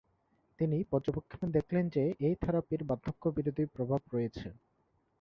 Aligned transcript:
তিনি 0.59 0.77
পর্যবেক্ষণে 0.91 1.47
দেখলেন 1.51 1.85
যে 1.89 2.03
এই 2.19 2.35
থেরাপির 2.41 2.81
বার্ধক্য 2.83 3.23
বিরোধী 3.29 3.63
প্রভাব 3.75 4.01
রয়েছে। 4.13 4.47